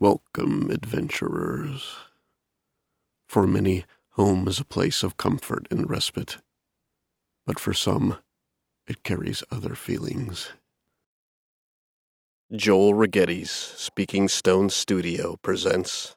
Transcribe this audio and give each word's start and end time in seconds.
Welcome, 0.00 0.70
adventurers. 0.70 1.96
For 3.26 3.48
many, 3.48 3.84
home 4.10 4.46
is 4.46 4.60
a 4.60 4.64
place 4.64 5.02
of 5.02 5.16
comfort 5.16 5.66
and 5.72 5.90
respite, 5.90 6.36
but 7.44 7.58
for 7.58 7.72
some, 7.72 8.18
it 8.86 9.02
carries 9.02 9.42
other 9.50 9.74
feelings. 9.74 10.52
Joel 12.54 12.94
Rigetti's 12.94 13.50
Speaking 13.50 14.28
Stone 14.28 14.70
Studio 14.70 15.36
presents. 15.42 16.14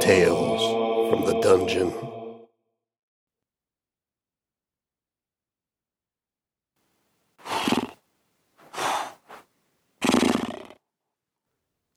Tales 0.00 1.10
from 1.12 1.26
the 1.26 1.38
Dungeon. 1.40 2.11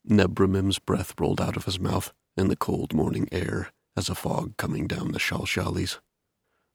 Nebramim's 0.08 0.80
breath 0.80 1.14
rolled 1.20 1.42
out 1.42 1.58
of 1.58 1.66
his 1.66 1.80
mouth 1.80 2.14
in 2.38 2.48
the 2.48 2.56
cold 2.56 2.94
morning 2.94 3.28
air 3.32 3.72
as 3.98 4.10
a 4.10 4.16
fog 4.16 4.56
coming 4.58 4.88
down 4.88 5.12
the 5.12 5.20
Shalshalis. 5.20 6.00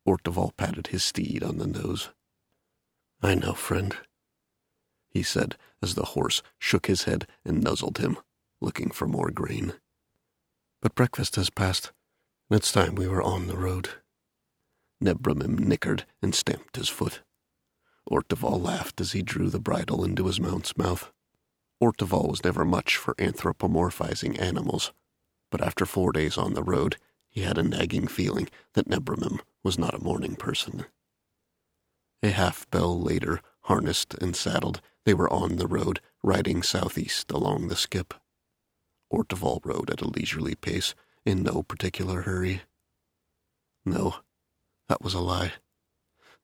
Orteval 0.07 0.57
patted 0.57 0.89
his 0.89 1.05
steed 1.05 1.43
on 1.43 1.59
the 1.59 1.67
nose. 1.67 2.11
I 3.23 3.35
know, 3.35 3.53
friend, 3.53 3.97
he 5.11 5.23
said 5.23 5.57
as 5.83 5.95
the 5.95 6.07
horse 6.07 6.43
shook 6.59 6.87
his 6.87 7.05
head 7.05 7.27
and 7.45 7.63
nuzzled 7.63 7.99
him, 7.99 8.19
looking 8.61 8.91
for 8.91 9.07
more 9.07 9.31
grain. 9.31 9.75
But 10.81 10.95
breakfast 10.95 11.37
has 11.37 11.51
passed, 11.51 11.93
and 12.49 12.59
it's 12.59 12.73
time 12.73 12.95
we 12.95 13.09
were 13.09 13.23
on 13.23 13.47
the 13.47 13.57
road. 13.57 13.91
Nebramim 15.03 15.59
nickered 15.59 16.07
and 16.23 16.35
stamped 16.35 16.77
his 16.77 16.89
foot. 16.89 17.23
Orteval 18.11 18.63
laughed 18.63 19.01
as 19.01 19.13
he 19.13 19.23
drew 19.23 19.51
the 19.51 19.61
bridle 19.61 20.05
into 20.05 20.27
his 20.27 20.41
mount's 20.41 20.77
mouth. 20.77 21.13
Orteval 21.83 22.29
was 22.29 22.45
never 22.45 22.65
much 22.65 22.97
for 22.97 23.15
anthropomorphizing 23.15 24.41
animals, 24.41 24.93
but 25.51 25.63
after 25.63 25.87
four 25.87 26.13
days 26.13 26.37
on 26.37 26.53
the 26.53 26.63
road, 26.63 26.97
he 27.31 27.41
had 27.41 27.57
a 27.57 27.63
nagging 27.63 28.07
feeling 28.07 28.49
that 28.75 28.89
Nebramim 28.89 29.41
was 29.63 29.79
not 29.79 29.95
a 29.95 30.03
morning 30.03 30.37
person. 30.37 30.85
A 32.23 32.31
half 32.31 32.69
bell 32.71 33.01
later, 33.01 33.41
harnessed 33.63 34.15
and 34.15 34.37
saddled, 34.37 34.83
they 35.07 35.15
were 35.15 35.33
on 35.33 35.57
the 35.57 35.67
road, 35.67 36.01
riding 36.23 36.63
southeast 36.63 37.31
along 37.31 37.69
the 37.69 37.77
skip. 37.77 38.13
Orteval 39.11 39.61
rode 39.65 39.91
at 39.91 40.03
a 40.03 40.09
leisurely 40.09 40.55
pace, 40.55 40.95
in 41.25 41.43
no 41.43 41.63
particular 41.63 42.23
hurry. 42.23 42.63
No, 43.87 44.17
that 44.89 45.03
was 45.03 45.15
a 45.15 45.21
lie. 45.21 45.55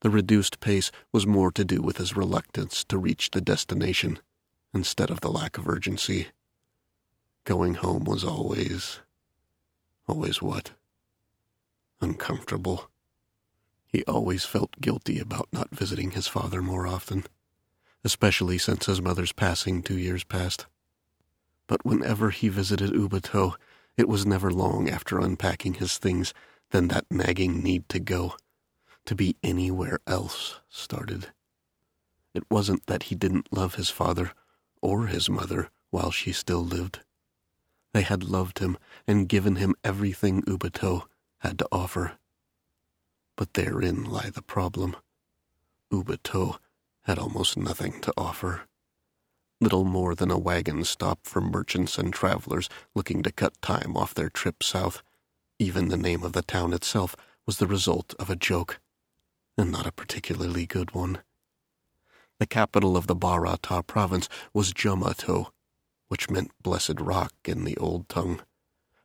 The 0.00 0.10
reduced 0.10 0.60
pace 0.60 0.90
was 1.12 1.26
more 1.26 1.50
to 1.52 1.64
do 1.64 1.82
with 1.82 1.98
his 1.98 2.16
reluctance 2.16 2.84
to 2.84 2.98
reach 2.98 3.30
the 3.30 3.40
destination 3.40 4.18
instead 4.76 5.10
of 5.10 5.22
the 5.22 5.30
lack 5.30 5.56
of 5.56 5.66
urgency. 5.66 6.28
Going 7.44 7.76
home 7.76 8.04
was 8.04 8.22
always. 8.22 9.00
always 10.06 10.42
what? 10.42 10.72
Uncomfortable. 12.02 12.90
He 13.86 14.04
always 14.04 14.44
felt 14.44 14.78
guilty 14.78 15.18
about 15.18 15.48
not 15.50 15.74
visiting 15.74 16.10
his 16.10 16.26
father 16.26 16.60
more 16.60 16.86
often, 16.86 17.24
especially 18.04 18.58
since 18.58 18.84
his 18.84 19.00
mother's 19.00 19.32
passing 19.32 19.82
two 19.82 19.96
years 19.96 20.24
past. 20.24 20.66
But 21.66 21.86
whenever 21.86 22.28
he 22.28 22.50
visited 22.50 22.90
Ubato, 22.90 23.54
it 23.96 24.10
was 24.10 24.26
never 24.26 24.50
long 24.50 24.90
after 24.90 25.18
unpacking 25.18 25.74
his 25.74 25.96
things 25.96 26.34
than 26.70 26.88
that 26.88 27.06
nagging 27.10 27.62
need 27.62 27.88
to 27.88 27.98
go, 27.98 28.34
to 29.06 29.14
be 29.14 29.36
anywhere 29.42 30.00
else, 30.06 30.60
started. 30.68 31.28
It 32.34 32.44
wasn't 32.50 32.84
that 32.88 33.04
he 33.04 33.14
didn't 33.14 33.50
love 33.50 33.76
his 33.76 33.88
father 33.88 34.32
or 34.82 35.06
his 35.06 35.28
mother 35.28 35.70
while 35.90 36.10
she 36.10 36.32
still 36.32 36.64
lived. 36.64 37.00
They 37.92 38.02
had 38.02 38.24
loved 38.24 38.58
him 38.58 38.76
and 39.06 39.28
given 39.28 39.56
him 39.56 39.74
everything 39.82 40.42
Ubato 40.42 41.04
had 41.38 41.58
to 41.58 41.68
offer. 41.72 42.18
But 43.36 43.54
therein 43.54 44.04
lay 44.04 44.30
the 44.30 44.42
problem. 44.42 44.96
Ubato 45.92 46.58
had 47.02 47.18
almost 47.18 47.56
nothing 47.56 48.00
to 48.00 48.12
offer. 48.16 48.62
Little 49.60 49.84
more 49.84 50.14
than 50.14 50.30
a 50.30 50.38
wagon 50.38 50.84
stop 50.84 51.20
for 51.22 51.40
merchants 51.40 51.96
and 51.96 52.12
travelers 52.12 52.68
looking 52.94 53.22
to 53.22 53.32
cut 53.32 53.60
time 53.62 53.96
off 53.96 54.12
their 54.12 54.28
trip 54.28 54.62
south. 54.62 55.02
Even 55.58 55.88
the 55.88 55.96
name 55.96 56.22
of 56.22 56.32
the 56.32 56.42
town 56.42 56.74
itself 56.74 57.16
was 57.46 57.58
the 57.58 57.66
result 57.66 58.14
of 58.18 58.28
a 58.28 58.36
joke, 58.36 58.80
and 59.56 59.72
not 59.72 59.86
a 59.86 59.92
particularly 59.92 60.66
good 60.66 60.94
one. 60.94 61.22
The 62.38 62.46
capital 62.46 62.96
of 62.96 63.06
the 63.06 63.16
Barata 63.16 63.86
province 63.86 64.28
was 64.52 64.74
Jumato, 64.74 65.52
which 66.08 66.28
meant 66.28 66.52
blessed 66.62 67.00
rock 67.00 67.32
in 67.44 67.64
the 67.64 67.76
old 67.78 68.08
tongue, 68.08 68.42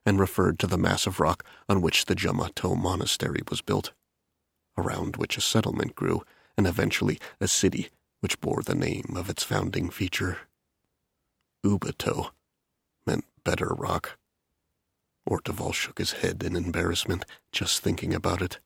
and 0.06 0.20
referred 0.20 0.60
to 0.60 0.68
the 0.68 0.78
massive 0.78 1.20
rock 1.20 1.46
on 1.70 1.82
which 1.82 2.06
the 2.06 2.16
Jumato 2.16 2.76
monastery 2.76 3.42
was 3.50 3.62
built, 3.62 3.94
around 4.78 5.16
which 5.16 5.38
a 5.38 5.42
settlement 5.42 5.96
grew, 5.96 6.24
and 6.58 6.68
eventually 6.68 7.20
a 7.40 7.48
city 7.48 7.90
which 8.20 8.40
bore 8.42 8.62
the 8.64 8.76
name 8.76 9.14
of 9.16 9.30
its 9.30 9.44
founding 9.44 9.90
feature. 9.90 10.40
Ubato 11.66 12.32
meant 13.06 13.26
better 13.44 13.68
rock. 13.70 14.18
Orteval 15.30 15.74
shook 15.74 16.00
his 16.00 16.14
head 16.14 16.44
in 16.44 16.56
embarrassment 16.56 17.26
just 17.52 17.82
thinking 17.82 18.14
about 18.14 18.42
it. 18.42 18.60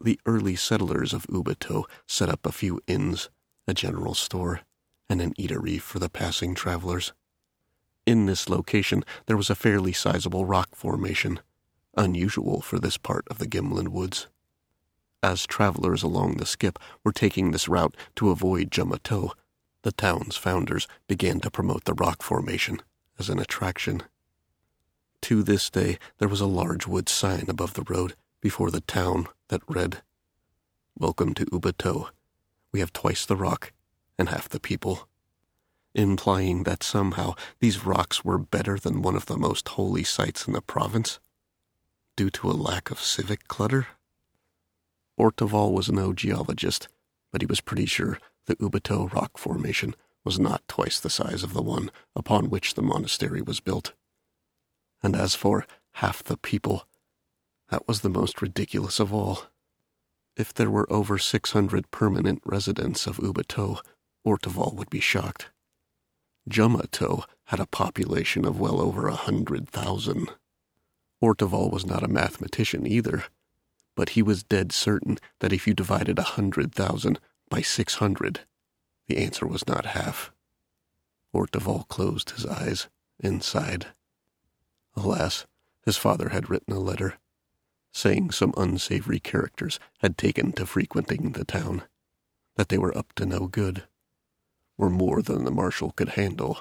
The 0.00 0.20
early 0.26 0.56
settlers 0.56 1.12
of 1.12 1.26
Ubato 1.28 1.84
set 2.06 2.28
up 2.28 2.44
a 2.44 2.52
few 2.52 2.80
inns 2.86 3.30
a 3.68 3.74
general 3.74 4.14
store, 4.14 4.62
and 5.10 5.20
an 5.20 5.34
eatery 5.34 5.78
for 5.80 5.98
the 5.98 6.08
passing 6.08 6.54
travelers. 6.54 7.12
In 8.06 8.24
this 8.24 8.48
location, 8.48 9.04
there 9.26 9.36
was 9.36 9.50
a 9.50 9.54
fairly 9.54 9.92
sizable 9.92 10.46
rock 10.46 10.74
formation, 10.74 11.40
unusual 11.94 12.62
for 12.62 12.78
this 12.78 12.96
part 12.96 13.26
of 13.28 13.36
the 13.38 13.46
Gimlin 13.46 13.88
woods. 13.88 14.26
As 15.22 15.46
travelers 15.46 16.02
along 16.02 16.36
the 16.36 16.46
skip 16.46 16.78
were 17.04 17.12
taking 17.12 17.50
this 17.50 17.68
route 17.68 17.94
to 18.16 18.30
avoid 18.30 18.70
Jumato, 18.70 19.32
the 19.82 19.92
town's 19.92 20.36
founders 20.36 20.88
began 21.06 21.38
to 21.40 21.50
promote 21.50 21.84
the 21.84 21.94
rock 21.94 22.22
formation 22.22 22.80
as 23.18 23.28
an 23.28 23.38
attraction. 23.38 24.02
To 25.22 25.42
this 25.42 25.68
day, 25.68 25.98
there 26.18 26.28
was 26.28 26.40
a 26.40 26.46
large 26.46 26.86
wood 26.86 27.08
sign 27.08 27.44
above 27.48 27.74
the 27.74 27.84
road 27.86 28.14
before 28.40 28.70
the 28.70 28.80
town 28.80 29.26
that 29.48 29.60
read, 29.68 30.02
Welcome 30.96 31.34
to 31.34 31.44
Ubato, 31.46 32.08
we 32.72 32.80
have 32.80 32.92
twice 32.92 33.24
the 33.24 33.36
rock 33.36 33.72
and 34.18 34.28
half 34.28 34.48
the 34.48 34.60
people, 34.60 35.08
implying 35.94 36.64
that 36.64 36.82
somehow 36.82 37.34
these 37.60 37.84
rocks 37.84 38.24
were 38.24 38.38
better 38.38 38.78
than 38.78 39.02
one 39.02 39.16
of 39.16 39.26
the 39.26 39.36
most 39.36 39.68
holy 39.68 40.04
sites 40.04 40.46
in 40.46 40.52
the 40.52 40.60
province, 40.60 41.18
due 42.16 42.30
to 42.30 42.50
a 42.50 42.52
lack 42.52 42.90
of 42.90 43.00
civic 43.00 43.46
clutter. 43.48 43.86
Orteval 45.18 45.72
was 45.72 45.90
no 45.90 46.12
geologist, 46.12 46.88
but 47.32 47.42
he 47.42 47.46
was 47.46 47.60
pretty 47.60 47.86
sure 47.86 48.18
the 48.46 48.56
Ubato 48.56 49.12
rock 49.12 49.38
formation 49.38 49.94
was 50.24 50.38
not 50.38 50.66
twice 50.68 51.00
the 51.00 51.10
size 51.10 51.42
of 51.42 51.52
the 51.52 51.62
one 51.62 51.90
upon 52.14 52.50
which 52.50 52.74
the 52.74 52.82
monastery 52.82 53.40
was 53.40 53.60
built. 53.60 53.92
And 55.02 55.14
as 55.14 55.34
for 55.34 55.66
half 55.92 56.22
the 56.22 56.36
people, 56.36 56.84
that 57.70 57.86
was 57.86 58.00
the 58.00 58.08
most 58.08 58.42
ridiculous 58.42 58.98
of 58.98 59.12
all. 59.12 59.44
If 60.38 60.54
there 60.54 60.70
were 60.70 60.90
over 60.90 61.18
600 61.18 61.90
permanent 61.90 62.40
residents 62.44 63.08
of 63.08 63.16
Ubato, 63.16 63.80
Orteval 64.24 64.72
would 64.76 64.88
be 64.88 65.00
shocked. 65.00 65.50
Jumato 66.48 67.24
had 67.46 67.58
a 67.58 67.66
population 67.66 68.44
of 68.44 68.60
well 68.60 68.80
over 68.80 69.08
a 69.08 69.16
hundred 69.16 69.68
thousand. 69.68 70.30
Orteval 71.20 71.72
was 71.72 71.84
not 71.84 72.04
a 72.04 72.08
mathematician 72.08 72.86
either, 72.86 73.24
but 73.96 74.10
he 74.10 74.22
was 74.22 74.44
dead 74.44 74.70
certain 74.70 75.18
that 75.40 75.52
if 75.52 75.66
you 75.66 75.74
divided 75.74 76.20
a 76.20 76.34
hundred 76.38 76.72
thousand 76.72 77.18
by 77.50 77.60
six 77.60 77.96
hundred, 77.96 78.42
the 79.08 79.18
answer 79.18 79.44
was 79.44 79.66
not 79.66 79.86
half. 79.86 80.30
Orteval 81.34 81.88
closed 81.88 82.30
his 82.30 82.46
eyes 82.46 82.86
and 83.18 83.42
sighed. 83.42 83.88
Alas, 84.94 85.46
his 85.84 85.96
father 85.96 86.28
had 86.28 86.48
written 86.48 86.72
a 86.72 86.78
letter 86.78 87.18
saying 87.92 88.30
some 88.30 88.54
unsavory 88.56 89.18
characters 89.18 89.80
had 89.98 90.16
taken 90.16 90.52
to 90.52 90.66
frequenting 90.66 91.32
the 91.32 91.44
town, 91.44 91.82
that 92.56 92.68
they 92.68 92.78
were 92.78 92.96
up 92.96 93.12
to 93.14 93.26
no 93.26 93.46
good, 93.46 93.84
were 94.76 94.90
more 94.90 95.22
than 95.22 95.44
the 95.44 95.50
marshal 95.50 95.90
could 95.92 96.10
handle. 96.10 96.60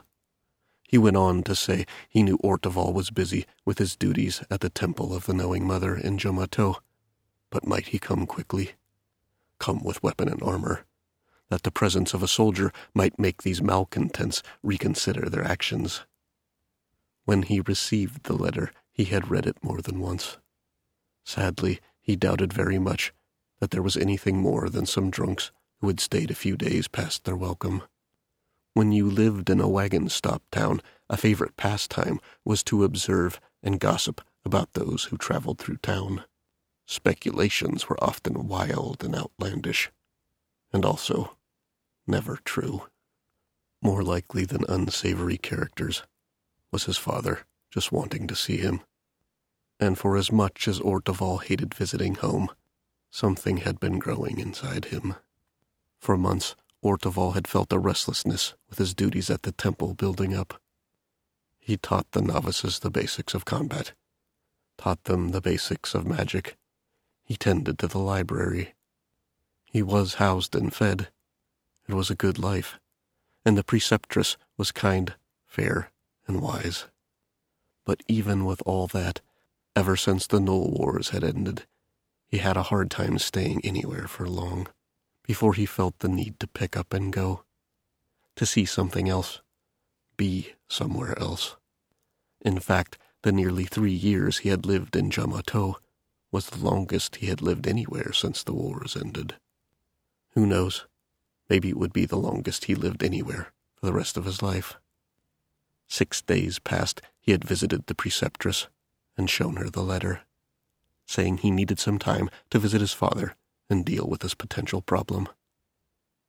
He 0.88 0.98
went 0.98 1.18
on 1.18 1.44
to 1.44 1.56
say 1.56 1.86
he 2.08 2.24
knew 2.24 2.38
Orteval 2.40 2.94
was 2.94 3.12
busy 3.12 3.46
with 3.66 3.78
his 3.78 3.96
duties 3.96 4.42
at 4.50 4.62
the 4.62 4.70
Temple 4.70 5.14
of 5.14 5.26
the 5.26 5.34
Knowing 5.34 5.68
Mother 5.68 5.96
in 5.96 6.18
Jumato, 6.18 6.78
but 7.50 7.68
might 7.68 7.88
he 7.88 8.00
come 8.00 8.26
quickly? 8.26 8.72
Come 9.60 9.84
with 9.84 10.02
weapon 10.02 10.30
and 10.30 10.42
armor, 10.42 10.86
that 11.50 11.64
the 11.64 11.72
presence 11.72 12.14
of 12.14 12.24
a 12.24 12.28
soldier 12.28 12.72
might 12.94 13.20
make 13.20 13.44
these 13.44 13.62
malcontents 13.62 14.44
reconsider 14.64 15.30
their 15.30 15.44
actions. 15.44 16.02
When 17.26 17.44
he 17.44 17.60
received 17.60 18.24
the 18.24 18.34
letter, 18.34 18.72
he 18.92 19.06
had 19.06 19.30
read 19.30 19.46
it 19.46 19.64
more 19.64 19.82
than 19.82 20.00
once. 20.00 20.38
Sadly, 21.28 21.82
he 22.00 22.16
doubted 22.16 22.54
very 22.54 22.80
much 22.80 23.14
that 23.60 23.72
there 23.72 23.82
was 23.82 23.98
anything 23.98 24.38
more 24.38 24.70
than 24.70 24.86
some 24.86 25.10
drunks 25.10 25.52
who 25.82 25.88
had 25.88 26.00
stayed 26.00 26.32
a 26.32 26.36
few 26.36 26.56
days 26.56 26.88
past 26.88 27.26
their 27.26 27.36
welcome. 27.36 27.84
When 28.74 28.94
you 28.94 29.10
lived 29.10 29.50
in 29.50 29.60
a 29.60 29.68
wagon 29.68 30.08
stop 30.08 30.42
town, 30.54 30.82
a 31.10 31.18
favorite 31.18 31.58
pastime 31.58 32.22
was 32.46 32.64
to 32.64 32.86
observe 32.86 33.42
and 33.62 33.78
gossip 33.78 34.22
about 34.46 34.72
those 34.72 35.04
who 35.04 35.18
traveled 35.18 35.58
through 35.58 35.78
town. 35.78 36.24
Speculations 36.86 37.90
were 37.90 38.02
often 38.02 38.48
wild 38.48 39.04
and 39.04 39.14
outlandish, 39.14 39.92
and 40.72 40.86
also 40.86 41.36
never 42.08 42.40
true. 42.46 42.84
More 43.82 44.02
likely 44.02 44.46
than 44.46 44.64
unsavory 44.70 45.38
characters 45.38 46.04
was 46.72 46.86
his 46.86 46.98
father 46.98 47.42
just 47.70 47.92
wanting 47.92 48.28
to 48.28 48.36
see 48.36 48.56
him. 48.56 48.80
And 49.80 49.98
for 49.98 50.18
as 50.18 50.32
much 50.32 50.68
as 50.68 50.80
Orteval 50.80 51.44
hated 51.44 51.74
visiting 51.74 52.16
home, 52.16 52.50
something 53.12 53.58
had 53.58 53.80
been 53.80 54.00
growing 54.00 54.40
inside 54.40 54.86
him. 54.86 55.16
For 56.00 56.18
months, 56.18 56.56
Orteval 56.84 57.34
had 57.34 57.48
felt 57.48 57.74
a 57.74 57.80
restlessness 57.80 58.54
with 58.70 58.78
his 58.78 58.94
duties 58.94 59.30
at 59.30 59.44
the 59.44 59.52
temple 59.52 59.94
building 59.94 60.36
up. 60.36 60.62
He 61.60 61.78
taught 61.78 62.12
the 62.12 62.22
novices 62.22 62.80
the 62.80 62.90
basics 62.90 63.34
of 63.34 63.46
combat, 63.46 63.94
taught 64.78 65.04
them 65.04 65.30
the 65.30 65.42
basics 65.42 65.94
of 65.94 66.06
magic. 66.06 66.56
He 67.24 67.36
tended 67.36 67.78
to 67.80 67.88
the 67.88 68.00
library. 68.00 68.74
He 69.66 69.82
was 69.82 70.16
housed 70.16 70.56
and 70.56 70.74
fed. 70.74 71.10
It 71.88 71.94
was 71.94 72.10
a 72.10 72.16
good 72.16 72.40
life, 72.40 72.80
and 73.44 73.58
the 73.58 73.64
preceptress 73.64 74.38
was 74.58 74.72
kind, 74.72 75.16
fair, 75.46 75.92
and 76.26 76.42
wise. 76.42 76.86
But 77.86 78.02
even 78.08 78.46
with 78.46 78.62
all 78.66 78.88
that, 78.88 79.22
ever 79.78 79.96
since 79.96 80.26
the 80.26 80.40
Gnoll 80.40 80.72
Wars 80.72 81.10
had 81.10 81.24
ended, 81.24 81.68
he 82.28 82.40
had 82.40 82.58
a 82.58 82.64
hard 82.64 82.90
time 82.90 83.20
staying 83.20 83.62
anywhere 83.64 84.08
for 84.08 84.28
long 84.28 84.68
before 85.22 85.54
he 85.54 85.68
felt 85.68 86.00
the 86.00 86.08
need 86.08 86.40
to 86.40 86.48
pick 86.48 86.76
up 86.76 86.96
and 86.96 87.14
go, 87.14 87.44
to 88.36 88.44
see 88.44 88.66
something 88.66 89.08
else, 89.08 89.40
be 90.18 90.54
somewhere 90.68 91.18
else. 91.20 91.58
In 92.42 92.60
fact, 92.60 92.98
the 93.22 93.32
nearly 93.32 93.66
three 93.66 93.94
years 93.94 94.40
he 94.40 94.50
had 94.50 94.66
lived 94.66 94.96
in 94.96 95.12
Jumato 95.12 95.76
was 96.32 96.48
the 96.48 96.66
longest 96.66 97.18
he 97.18 97.28
had 97.28 97.44
lived 97.44 97.68
anywhere 97.68 98.12
since 98.14 98.42
the 98.42 98.54
wars 98.54 98.98
ended. 99.00 99.36
Who 100.34 100.48
knows? 100.48 100.88
Maybe 101.52 101.70
it 101.70 101.78
would 101.78 101.94
be 101.94 102.08
the 102.08 102.18
longest 102.18 102.66
he 102.66 102.74
lived 102.74 103.04
anywhere 103.04 103.54
for 103.76 103.86
the 103.86 103.94
rest 103.94 104.18
of 104.18 104.26
his 104.26 104.42
life. 104.42 104.80
Six 105.88 106.24
days 106.24 106.58
past, 106.58 107.00
he 107.20 107.32
had 107.32 107.46
visited 107.46 107.86
the 107.86 107.96
preceptress 107.96 108.70
and 109.18 109.30
shown 109.30 109.56
her 109.56 109.70
the 109.70 109.82
letter, 109.82 110.22
saying 111.06 111.38
he 111.38 111.52
needed 111.52 111.80
some 111.80 111.98
time 111.98 112.30
to 112.50 112.60
visit 112.60 112.82
his 112.82 112.94
father 112.94 113.36
and 113.70 113.84
deal 113.84 114.08
with 114.08 114.22
this 114.22 114.34
potential 114.34 114.82
problem. 114.82 115.28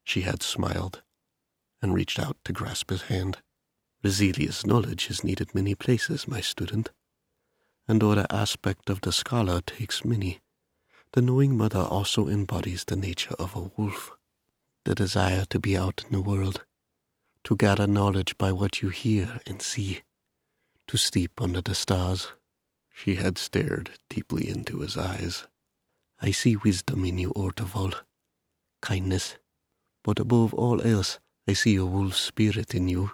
She 0.05 0.23
had 0.23 0.43
smiled 0.43 1.03
and 1.83 1.95
reached 1.95 2.19
out 2.19 2.37
to 2.45 2.53
grasp 2.53 2.91
his 2.91 3.03
hand. 3.03 3.39
Resilia's 4.03 4.67
knowledge 4.67 5.11
is 5.11 5.23
needed 5.25 5.55
many 5.55 5.75
places, 5.75 6.27
my 6.27 6.41
student, 6.41 6.91
and 7.87 8.01
though 8.01 8.15
the 8.15 8.33
aspect 8.33 8.91
of 8.91 9.01
the 9.01 9.13
scholar 9.13 9.61
takes 9.61 10.05
many, 10.05 10.41
the 11.13 11.23
knowing 11.23 11.57
mother 11.57 11.81
also 11.81 12.29
embodies 12.29 12.85
the 12.85 12.97
nature 12.97 13.35
of 13.39 13.57
a 13.57 13.71
wolf, 13.77 14.13
the 14.85 14.95
desire 14.95 15.45
to 15.51 15.59
be 15.59 15.77
out 15.77 16.05
in 16.07 16.13
the 16.13 16.21
world, 16.21 16.65
to 17.45 17.57
gather 17.57 17.87
knowledge 17.87 18.37
by 18.39 18.53
what 18.53 18.83
you 18.83 18.91
hear 18.91 19.41
and 19.47 19.63
see, 19.63 20.03
to 20.87 20.97
sleep 20.97 21.41
under 21.41 21.61
the 21.61 21.75
stars. 21.75 22.33
She 22.99 23.15
had 23.15 23.39
stared 23.39 23.93
deeply 24.11 24.49
into 24.49 24.81
his 24.81 24.97
eyes. 24.97 25.47
I 26.21 26.33
see 26.33 26.57
wisdom 26.57 27.05
in 27.05 27.17
you, 27.17 27.31
Orteval, 27.31 27.95
kindness, 28.83 29.37
but 30.03 30.19
above 30.19 30.53
all 30.53 30.83
else, 30.83 31.21
I 31.47 31.53
see 31.53 31.77
a 31.77 31.87
wolf's 31.87 32.21
spirit 32.21 32.75
in 32.75 32.89
you. 32.89 33.13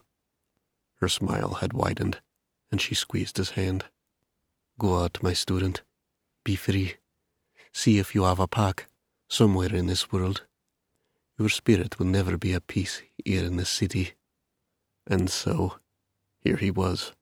Her 1.01 1.09
smile 1.11 1.59
had 1.61 1.75
widened, 1.75 2.23
and 2.71 2.81
she 2.81 2.95
squeezed 2.95 3.37
his 3.37 3.51
hand. 3.51 3.85
Go 4.79 5.05
out, 5.05 5.23
my 5.23 5.35
student. 5.35 5.83
Be 6.45 6.57
free. 6.57 6.95
See 7.71 7.99
if 7.99 8.15
you 8.15 8.25
have 8.25 8.41
a 8.41 8.49
pack 8.49 8.89
somewhere 9.29 9.75
in 9.75 9.87
this 9.87 10.11
world. 10.11 10.47
Your 11.39 11.51
spirit 11.51 11.99
will 11.99 12.07
never 12.07 12.39
be 12.39 12.55
at 12.55 12.69
peace 12.69 13.03
here 13.23 13.45
in 13.45 13.59
this 13.59 13.69
city. 13.69 14.15
And 15.07 15.29
so, 15.29 15.77
here 16.41 16.57
he 16.57 16.71
was, 16.71 17.13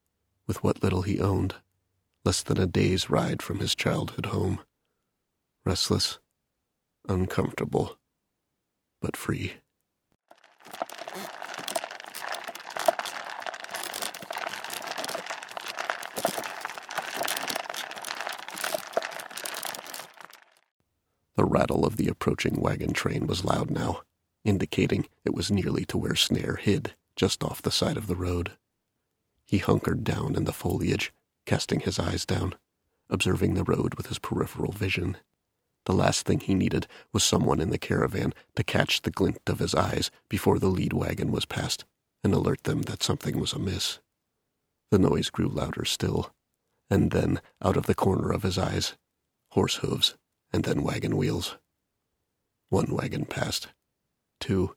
with 0.46 0.62
what 0.62 0.80
little 0.84 1.02
he 1.02 1.18
owned, 1.18 1.56
less 2.24 2.42
than 2.42 2.58
a 2.58 2.66
day's 2.66 3.10
ride 3.10 3.42
from 3.42 3.58
his 3.58 3.74
childhood 3.74 4.26
home 4.26 4.60
restless, 5.64 6.18
uncomfortable, 7.08 7.98
but 9.00 9.16
free. 9.16 9.54
The 21.36 21.44
rattle 21.44 21.84
of 21.86 21.96
the 21.96 22.08
approaching 22.08 22.60
wagon 22.60 22.92
train 22.92 23.26
was 23.26 23.44
loud 23.44 23.70
now, 23.70 24.02
indicating 24.44 25.06
it 25.24 25.34
was 25.34 25.50
nearly 25.50 25.84
to 25.86 25.98
where 25.98 26.16
Snare 26.16 26.56
hid, 26.56 26.94
just 27.16 27.42
off 27.42 27.62
the 27.62 27.70
side 27.70 27.96
of 27.96 28.06
the 28.06 28.16
road. 28.16 28.52
He 29.46 29.58
hunkered 29.58 30.04
down 30.04 30.36
in 30.36 30.44
the 30.44 30.52
foliage, 30.52 31.12
casting 31.46 31.80
his 31.80 31.98
eyes 31.98 32.24
down, 32.24 32.54
observing 33.10 33.54
the 33.54 33.64
road 33.64 33.94
with 33.94 34.06
his 34.06 34.18
peripheral 34.18 34.72
vision. 34.72 35.16
The 35.84 35.92
last 35.92 36.26
thing 36.26 36.40
he 36.40 36.54
needed 36.54 36.86
was 37.12 37.24
someone 37.24 37.60
in 37.60 37.70
the 37.70 37.78
caravan 37.78 38.32
to 38.56 38.62
catch 38.62 39.02
the 39.02 39.10
glint 39.10 39.40
of 39.46 39.58
his 39.58 39.74
eyes 39.74 40.10
before 40.28 40.58
the 40.58 40.68
lead 40.68 40.92
wagon 40.92 41.32
was 41.32 41.44
passed 41.44 41.84
and 42.22 42.32
alert 42.32 42.64
them 42.64 42.82
that 42.82 43.02
something 43.02 43.38
was 43.40 43.52
amiss. 43.52 43.98
The 44.90 44.98
noise 44.98 45.30
grew 45.30 45.48
louder 45.48 45.84
still, 45.84 46.32
and 46.88 47.10
then, 47.10 47.40
out 47.62 47.76
of 47.76 47.86
the 47.86 47.94
corner 47.94 48.30
of 48.30 48.42
his 48.42 48.58
eyes, 48.58 48.94
horse 49.50 49.76
hooves 49.76 50.14
and 50.52 50.64
then 50.64 50.82
wagon 50.82 51.16
wheels. 51.16 51.56
One 52.68 52.94
wagon 52.94 53.24
passed. 53.24 53.68
Two. 54.40 54.76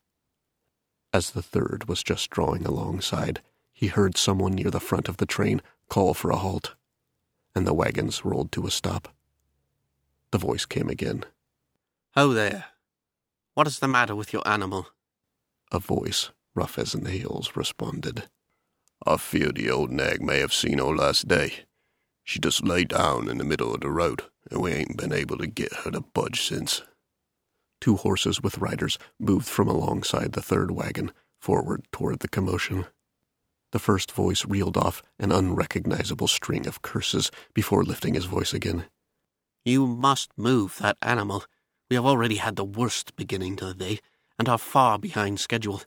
As 1.14 1.32
the 1.32 1.42
third 1.42 1.88
was 1.88 2.04
just 2.04 2.30
drawing 2.30 2.66
alongside, 2.66 3.42
he 3.74 3.88
heard 3.88 4.18
someone 4.18 4.54
near 4.54 4.72
the 4.72 4.80
front 4.80 5.10
of 5.10 5.18
the 5.18 5.26
train 5.26 5.62
call 5.90 6.14
for 6.14 6.32
a 6.32 6.38
halt, 6.38 6.76
and 7.56 7.66
the 7.66 7.74
wagons 7.74 8.26
rolled 8.26 8.52
to 8.52 8.66
a 8.68 8.72
stop. 8.72 9.10
The 10.32 10.38
voice 10.38 10.66
came 10.66 10.90
again. 10.90 11.24
Ho 12.16 12.34
there. 12.34 12.66
What 13.54 13.68
is 13.68 13.80
the 13.80 13.88
matter 13.88 14.16
with 14.16 14.34
your 14.34 14.46
animal? 14.48 14.88
A 15.72 15.80
voice, 15.80 16.32
rough 16.54 16.78
as 16.78 16.96
nails, 16.96 17.56
responded. 17.56 18.28
I 19.06 19.18
fear 19.18 19.52
the 19.52 19.70
old 19.70 19.92
nag 19.92 20.22
may 20.22 20.40
have 20.40 20.54
seen 20.54 20.80
her 20.80 20.96
last 20.96 21.28
day. 21.28 21.66
She 22.24 22.40
just 22.40 22.64
lay 22.64 22.86
down 22.86 23.30
in 23.30 23.38
the 23.38 23.44
middle 23.44 23.74
of 23.74 23.82
the 23.82 23.90
road, 23.90 24.24
and 24.50 24.62
we 24.62 24.72
ain't 24.72 24.98
been 24.98 25.14
able 25.14 25.38
to 25.38 25.48
get 25.48 25.74
her 25.74 25.92
to 25.92 26.02
budge 26.02 26.42
since. 26.42 26.82
Two 27.80 27.98
horses 27.98 28.42
with 28.42 28.58
riders 28.58 28.98
moved 29.20 29.48
from 29.48 29.68
alongside 29.68 30.34
the 30.34 30.42
third 30.42 30.72
wagon 30.72 31.12
forward 31.40 31.86
toward 31.92 32.20
the 32.20 32.28
commotion. 32.28 32.88
The 33.72 33.80
first 33.80 34.12
voice 34.12 34.46
reeled 34.46 34.78
off 34.78 35.04
an 35.20 35.32
unrecognizable 35.32 36.28
string 36.28 36.68
of 36.68 36.82
curses 36.82 37.32
before 37.54 37.84
lifting 37.84 38.14
his 38.14 38.26
voice 38.26 38.54
again. 38.54 38.86
You 39.64 39.88
must 39.88 40.32
move 40.38 40.78
that 40.80 40.98
animal. 41.02 41.44
We 41.90 41.96
have 41.96 42.06
already 42.06 42.36
had 42.36 42.56
the 42.56 42.64
worst 42.64 43.16
beginning 43.16 43.56
to 43.58 43.66
the 43.66 43.74
day, 43.74 44.00
and 44.38 44.48
are 44.48 44.58
far 44.58 45.00
behind 45.00 45.40
schedule. 45.40 45.82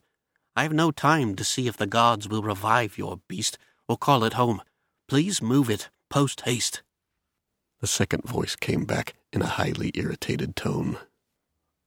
I 0.57 0.63
have 0.63 0.73
no 0.73 0.91
time 0.91 1.37
to 1.37 1.45
see 1.45 1.69
if 1.69 1.77
the 1.77 1.87
gods 1.87 2.29
will 2.29 2.43
revive 2.43 2.99
your 2.99 3.21
beast 3.29 3.59
or 3.89 3.97
call 3.97 4.25
it 4.25 4.33
home. 4.35 4.63
Please 5.07 5.41
move 5.41 5.71
it 5.71 5.89
post 6.11 6.43
haste. 6.43 6.83
The 7.81 7.87
second 7.87 8.25
voice 8.25 8.57
came 8.57 8.85
back 8.85 9.15
in 9.33 9.43
a 9.43 9.47
highly 9.47 9.93
irritated 9.95 10.57
tone. 10.57 10.99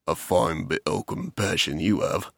A 0.07 0.15
fine 0.15 0.65
bit 0.65 0.81
o' 0.85 1.03
compassion 1.03 1.79
you 1.79 2.01
have. 2.01 2.31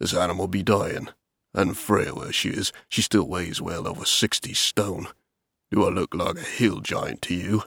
This 0.00 0.14
animal 0.14 0.48
be 0.48 0.62
dying, 0.62 1.08
and 1.58 1.76
frail 1.76 2.22
as 2.22 2.34
she 2.34 2.50
is, 2.50 2.72
she 2.88 3.02
still 3.02 3.26
weighs 3.26 3.60
well 3.60 3.88
over 3.88 4.04
sixty 4.04 4.54
stone. 4.54 5.08
Do 5.70 5.84
I 5.84 5.90
look 5.90 6.14
like 6.14 6.36
a 6.36 6.40
hill 6.40 6.80
giant 6.80 7.20
to 7.22 7.34
you? 7.34 7.64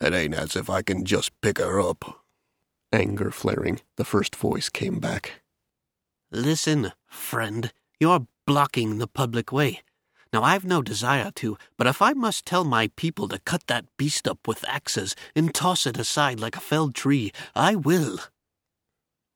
It 0.00 0.12
ain't 0.12 0.34
as 0.34 0.56
if 0.56 0.68
I 0.68 0.82
can 0.82 1.04
just 1.04 1.40
pick 1.40 1.58
her 1.58 1.80
up. 1.80 2.24
Anger 2.92 3.30
flaring, 3.30 3.80
the 3.96 4.04
first 4.04 4.34
voice 4.34 4.68
came 4.68 4.98
back. 4.98 5.40
Listen, 6.30 6.92
friend, 7.06 7.72
you're 8.00 8.26
blocking 8.44 8.98
the 8.98 9.06
public 9.06 9.52
way. 9.52 9.80
Now, 10.32 10.42
I've 10.42 10.64
no 10.64 10.82
desire 10.82 11.30
to, 11.36 11.56
but 11.76 11.86
if 11.86 12.02
I 12.02 12.14
must 12.14 12.44
tell 12.44 12.64
my 12.64 12.88
people 12.96 13.28
to 13.28 13.38
cut 13.38 13.66
that 13.66 13.84
beast 13.98 14.26
up 14.26 14.48
with 14.48 14.64
axes 14.66 15.14
and 15.36 15.54
toss 15.54 15.86
it 15.86 15.98
aside 15.98 16.40
like 16.40 16.56
a 16.56 16.60
felled 16.60 16.94
tree, 16.94 17.32
I 17.54 17.76
will. 17.76 18.18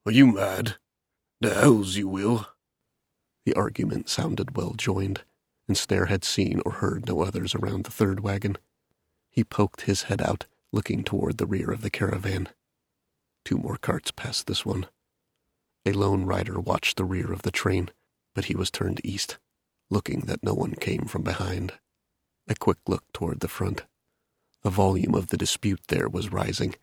Are 0.07 0.13
you 0.13 0.27
mad? 0.27 0.77
The 1.41 1.55
hells 1.55 1.97
you 1.97 2.09
will. 2.09 2.47
The 3.47 3.55
argument 3.55 4.09
sounded 4.09 4.57
well 4.57 4.75
joined, 4.75 5.23
and 5.69 5.79
Snare 5.79 6.07
had 6.07 6.25
seen 6.25 6.61
or 6.67 6.73
heard 6.73 7.07
no 7.07 7.23
others 7.23 7.55
around 7.55 7.85
the 7.85 7.93
third 7.93 8.19
wagon. 8.19 8.59
He 9.31 9.45
poked 9.45 9.83
his 9.83 10.03
head 10.03 10.21
out, 10.21 10.47
looking 10.73 11.05
toward 11.05 11.39
the 11.39 11.47
rear 11.47 11.71
of 11.71 11.81
the 11.81 11.89
caravan. 11.89 12.49
Two 13.45 13.57
more 13.57 13.77
carts 13.77 14.11
passed 14.11 14.49
this 14.49 14.67
one. 14.67 14.89
A 15.85 15.93
lone 15.93 16.25
rider 16.25 16.59
watched 16.59 16.97
the 16.97 17.05
rear 17.05 17.33
of 17.33 17.43
the 17.43 17.53
train, 17.53 17.91
but 18.35 18.47
he 18.47 18.57
was 18.57 18.69
turned 18.69 19.01
east, 19.05 19.39
looking 19.91 20.23
that 20.23 20.43
no 20.43 20.53
one 20.53 20.75
came 20.75 21.05
from 21.05 21.23
behind. 21.23 21.75
A 22.49 22.57
quick 22.57 22.79
look 22.89 23.05
toward 23.13 23.39
the 23.39 23.49
front. 23.49 23.85
The 24.65 24.71
volume 24.71 25.15
of 25.15 25.29
the 25.29 25.37
dispute 25.37 25.83
there 25.87 26.09
was 26.09 26.33
rising, 26.33 26.75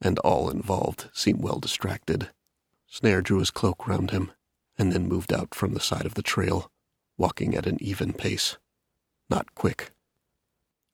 and 0.00 0.20
all 0.20 0.48
involved 0.48 1.10
seemed 1.12 1.42
well 1.42 1.58
distracted. 1.58 2.30
Snare 2.86 3.20
drew 3.20 3.40
his 3.40 3.50
cloak 3.50 3.88
round 3.88 4.12
him, 4.12 4.30
and 4.78 4.92
then 4.92 5.08
moved 5.08 5.32
out 5.32 5.54
from 5.54 5.74
the 5.74 5.80
side 5.80 6.06
of 6.06 6.14
the 6.14 6.22
trail, 6.22 6.70
walking 7.16 7.54
at 7.54 7.66
an 7.66 7.78
even 7.80 8.12
pace. 8.12 8.58
Not 9.30 9.54
quick. 9.54 9.90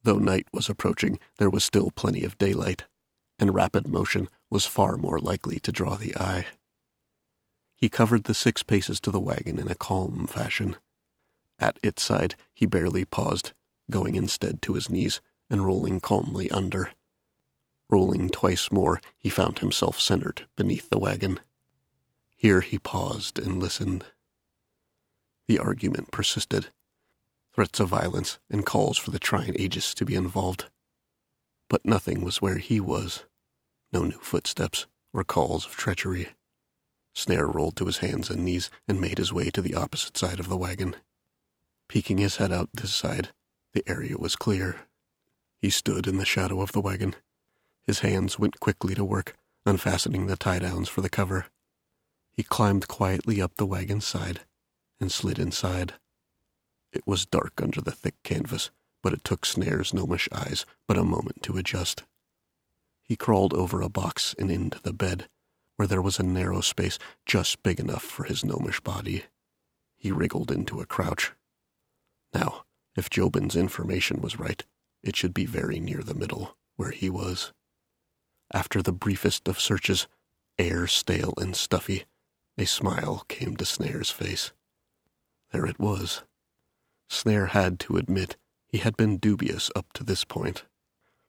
Though 0.03 0.19
night 0.19 0.47
was 0.53 0.69
approaching, 0.69 1.19
there 1.39 1.51
was 1.51 1.65
still 1.65 1.91
plenty 1.91 2.25
of 2.25 2.39
daylight, 2.39 2.85
and 3.39 3.55
rapid 3.55 3.87
motion 3.89 4.29
was 4.49 4.67
far 4.67 4.97
more 4.97 5.19
likely 5.19 5.59
to 5.61 5.73
draw 5.73 5.97
the 5.97 6.17
eye. 6.17 6.47
He 7.77 7.89
covered 7.89 8.25
the 8.25 8.35
six 8.35 8.63
paces 8.63 9.01
to 9.01 9.11
the 9.11 9.21
wagon 9.21 9.59
in 9.59 9.71
a 9.71 9.75
calm 9.75 10.27
fashion. 10.27 10.77
At 11.59 11.79
its 11.83 12.03
side, 12.03 12.35
he 12.55 12.67
barely 12.67 13.05
paused, 13.05 13.53
going 13.91 14.15
instead 14.15 14.63
to 14.63 14.75
his 14.75 14.91
knees 14.91 15.21
and 15.49 15.65
rolling 15.65 16.01
calmly 16.01 16.51
under. 16.51 16.91
Rolling 17.89 18.29
twice 18.29 18.71
more, 18.71 19.01
he 19.19 19.29
found 19.29 19.59
himself 19.59 19.99
centered 19.99 20.47
beneath 20.57 20.91
the 20.91 20.99
wagon. 20.99 21.41
Here 22.41 22.63
he 22.63 22.79
paused 22.79 23.39
and 23.39 23.61
listened. 23.61 24.07
The 25.47 25.59
argument 25.59 26.11
persisted. 26.11 26.69
Threats 27.55 27.81
of 27.81 27.91
violence 27.91 28.39
and 28.49 28.65
calls 28.65 28.97
for 28.97 29.11
the 29.11 29.19
Trine 29.19 29.55
Aegis 29.57 29.93
to 29.93 30.07
be 30.07 30.15
involved. 30.15 30.71
But 31.69 31.85
nothing 31.85 32.25
was 32.25 32.41
where 32.41 32.57
he 32.57 32.81
was. 32.81 33.25
No 33.93 34.05
new 34.05 34.19
footsteps 34.23 34.87
or 35.13 35.23
calls 35.23 35.67
of 35.67 35.77
treachery. 35.77 36.29
Snare 37.15 37.47
rolled 37.47 37.77
to 37.77 37.85
his 37.85 37.99
hands 37.99 38.31
and 38.31 38.43
knees 38.43 38.71
and 38.89 39.03
made 39.03 39.19
his 39.19 39.35
way 39.35 39.51
to 39.51 39.61
the 39.61 39.75
opposite 39.75 40.17
side 40.17 40.41
of 40.41 40.49
the 40.49 40.57
wagon. 40.57 40.97
Peeking 41.91 42.17
his 42.17 42.37
head 42.37 42.53
out 42.53 42.71
this 42.73 42.95
side, 42.95 43.35
the 43.75 43.87
area 43.87 44.17
was 44.17 44.35
clear. 44.35 44.87
He 45.61 45.69
stood 45.69 46.07
in 46.07 46.17
the 46.17 46.25
shadow 46.25 46.63
of 46.63 46.73
the 46.73 46.81
wagon. 46.81 47.17
His 47.83 47.99
hands 47.99 48.39
went 48.39 48.61
quickly 48.61 48.95
to 48.95 49.05
work, 49.05 49.37
unfastening 49.67 50.27
the 50.27 50.37
tie 50.37 50.61
downs 50.61 50.89
for 50.89 51.03
the 51.03 51.11
cover. 51.11 51.45
He 52.41 52.45
climbed 52.45 52.89
quietly 52.89 53.39
up 53.43 53.57
the 53.57 53.67
wagon 53.67 54.01
side 54.01 54.41
and 54.99 55.13
slid 55.13 55.39
inside. 55.39 55.93
It 56.91 57.07
was 57.07 57.27
dark 57.27 57.61
under 57.63 57.83
the 57.83 57.93
thick 57.93 58.15
canvas, 58.23 58.71
but 59.03 59.13
it 59.13 59.25
took 59.25 59.45
Snare's 59.45 59.93
gnomish 59.93 60.27
eyes 60.33 60.65
but 60.89 60.97
a 60.97 61.05
moment 61.05 61.43
to 61.43 61.59
adjust. 61.59 62.05
He 63.03 63.15
crawled 63.15 63.53
over 63.53 63.83
a 63.83 63.91
box 63.91 64.35
and 64.39 64.51
into 64.51 64.81
the 64.81 64.95
bed, 64.95 65.29
where 65.77 65.87
there 65.87 66.01
was 66.01 66.19
a 66.19 66.23
narrow 66.23 66.63
space 66.63 66.99
just 67.27 67.63
big 67.63 67.79
enough 67.79 68.03
for 68.03 68.25
his 68.25 68.43
gnomish 68.43 68.81
body. 68.81 69.25
He 69.99 70.11
wriggled 70.11 70.51
into 70.51 70.81
a 70.81 70.87
crouch. 70.87 71.33
Now, 72.33 72.65
if 72.97 73.11
Jobin's 73.11 73.55
information 73.55 74.23
was 74.23 74.39
right, 74.39 74.65
it 75.03 75.15
should 75.15 75.35
be 75.35 75.45
very 75.45 75.79
near 75.79 76.03
the 76.03 76.15
middle, 76.15 76.57
where 76.77 76.93
he 76.93 77.11
was. 77.11 77.53
After 78.51 78.81
the 78.81 78.93
briefest 78.93 79.47
of 79.47 79.61
searches, 79.61 80.09
air 80.59 80.87
stale 80.87 81.35
and 81.37 81.55
stuffy, 81.55 82.07
a 82.61 82.67
smile 82.67 83.25
came 83.27 83.57
to 83.57 83.65
Snare's 83.65 84.11
face. 84.11 84.53
There 85.51 85.65
it 85.65 85.81
was. 85.81 86.25
Snare 87.09 87.47
had 87.47 87.81
to 87.81 87.97
admit 87.97 88.37
he 88.69 88.79
had 88.79 88.99
been 88.99 89.17
dubious 89.17 89.71
up 89.75 89.91
to 89.95 90.05
this 90.05 90.25
point. 90.25 90.65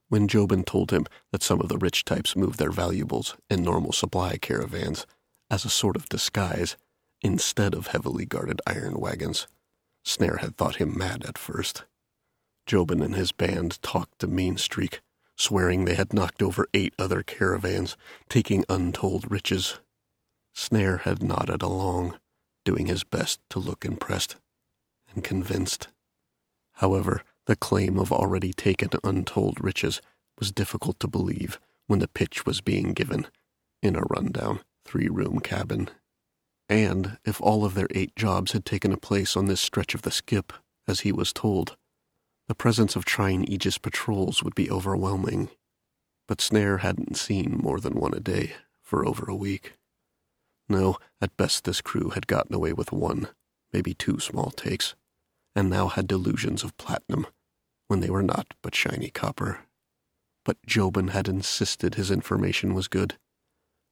When 0.09 0.27
Jobin 0.27 0.65
told 0.65 0.91
him 0.91 1.05
that 1.31 1.41
some 1.41 1.61
of 1.61 1.69
the 1.69 1.77
rich 1.77 2.03
types 2.03 2.35
moved 2.35 2.59
their 2.59 2.69
valuables 2.69 3.37
in 3.49 3.63
normal 3.63 3.93
supply 3.93 4.35
caravans 4.35 5.07
as 5.49 5.63
a 5.63 5.69
sort 5.69 5.95
of 5.95 6.09
disguise 6.09 6.75
instead 7.21 7.73
of 7.73 7.87
heavily 7.87 8.25
guarded 8.25 8.61
iron 8.67 8.99
wagons, 8.99 9.47
Snare 10.03 10.39
had 10.41 10.57
thought 10.57 10.75
him 10.77 10.97
mad 10.97 11.23
at 11.23 11.37
first. 11.37 11.85
Jobin 12.65 13.01
and 13.01 13.15
his 13.15 13.31
band 13.31 13.81
talked 13.81 14.19
to 14.19 14.27
Mean 14.27 14.57
Streak, 14.57 14.99
swearing 15.37 15.85
they 15.85 15.95
had 15.95 16.13
knocked 16.13 16.43
over 16.43 16.67
eight 16.73 16.93
other 16.99 17.23
caravans, 17.23 17.95
taking 18.27 18.65
untold 18.67 19.31
riches. 19.31 19.79
Snare 20.53 20.97
had 20.97 21.23
nodded 21.23 21.61
along, 21.61 22.17
doing 22.65 22.87
his 22.87 23.03
best 23.03 23.39
to 23.49 23.59
look 23.59 23.85
impressed 23.85 24.35
and 25.13 25.23
convinced. 25.23 25.87
However, 26.73 27.23
the 27.45 27.55
claim 27.55 27.97
of 27.97 28.11
already 28.11 28.53
taken 28.53 28.89
untold 29.03 29.63
riches 29.63 30.01
was 30.39 30.51
difficult 30.51 30.99
to 30.99 31.07
believe 31.07 31.59
when 31.87 31.99
the 31.99 32.07
pitch 32.07 32.45
was 32.45 32.61
being 32.61 32.93
given 32.93 33.27
in 33.81 33.95
a 33.95 34.03
rundown 34.09 34.61
three 34.85 35.09
room 35.09 35.39
cabin. 35.39 35.89
And 36.69 37.17
if 37.25 37.41
all 37.41 37.65
of 37.65 37.73
their 37.73 37.87
eight 37.91 38.15
jobs 38.15 38.53
had 38.53 38.65
taken 38.65 38.91
a 38.91 38.97
place 38.97 39.35
on 39.35 39.45
this 39.45 39.59
stretch 39.59 39.93
of 39.93 40.03
the 40.03 40.11
skip, 40.11 40.53
as 40.87 41.01
he 41.01 41.11
was 41.11 41.33
told, 41.33 41.75
the 42.47 42.55
presence 42.55 42.95
of 42.95 43.05
Trine 43.05 43.45
Aegis 43.47 43.77
patrols 43.77 44.43
would 44.43 44.55
be 44.55 44.69
overwhelming. 44.71 45.49
But 46.27 46.41
Snare 46.41 46.77
hadn't 46.77 47.17
seen 47.17 47.59
more 47.61 47.79
than 47.79 47.93
one 47.93 48.13
a 48.13 48.19
day 48.19 48.53
for 48.81 49.05
over 49.05 49.25
a 49.29 49.35
week. 49.35 49.73
No, 50.71 50.97
at 51.19 51.35
best 51.35 51.65
this 51.65 51.81
crew 51.81 52.11
had 52.11 52.27
gotten 52.27 52.55
away 52.55 52.71
with 52.71 52.93
one, 52.93 53.27
maybe 53.73 53.93
two 53.93 54.21
small 54.21 54.51
takes, 54.51 54.95
and 55.53 55.69
now 55.69 55.89
had 55.89 56.07
delusions 56.07 56.63
of 56.63 56.77
platinum 56.77 57.27
when 57.89 57.99
they 57.99 58.09
were 58.09 58.23
not 58.23 58.53
but 58.61 58.73
shiny 58.73 59.09
copper. 59.09 59.65
But 60.45 60.65
Jobin 60.65 61.09
had 61.09 61.27
insisted 61.27 61.95
his 61.95 62.09
information 62.09 62.73
was 62.73 62.87
good, 62.87 63.17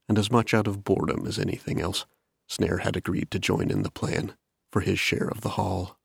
and 0.08 0.18
as 0.18 0.32
much 0.32 0.54
out 0.54 0.68
of 0.68 0.86
boredom 0.86 1.28
as 1.28 1.38
anything 1.38 1.82
else, 1.82 2.06
Snare 2.48 2.78
had 2.78 2.96
agreed 2.96 3.30
to 3.32 3.40
join 3.40 3.70
in 3.70 3.84
the 3.84 3.92
plan 3.92 4.38
for 4.72 4.80
his 4.80 5.02
share 5.02 5.28
of 5.28 5.42
the 5.42 5.50
haul. 5.50 6.00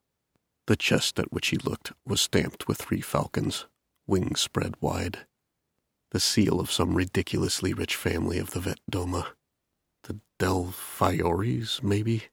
The 0.67 0.75
chest 0.75 1.21
at 1.21 1.33
which 1.33 1.49
he 1.49 1.57
looked 1.57 1.93
was 2.05 2.21
stamped 2.21 2.67
with 2.67 2.79
three 2.79 3.01
falcons, 3.01 3.67
wings 4.09 4.41
spread 4.41 4.75
wide. 4.81 5.25
The 6.11 6.19
seal 6.19 6.59
of 6.59 6.73
some 6.73 6.97
ridiculously 6.97 7.73
rich 7.73 7.95
family 7.95 8.41
of 8.41 8.51
the 8.51 8.61
Vet 8.61 8.81
The 10.45 11.81
maybe? 11.83 12.25